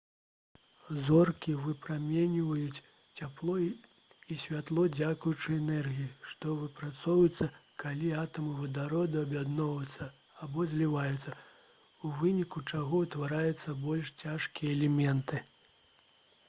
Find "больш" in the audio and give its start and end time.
13.87-14.15